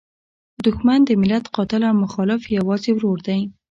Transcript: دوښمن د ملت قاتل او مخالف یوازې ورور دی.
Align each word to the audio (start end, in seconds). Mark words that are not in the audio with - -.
دوښمن 0.63 0.99
د 1.05 1.11
ملت 1.21 1.45
قاتل 1.55 1.81
او 1.89 1.95
مخالف 2.03 2.41
یوازې 2.57 2.91
ورور 2.95 3.19
دی. 3.27 3.41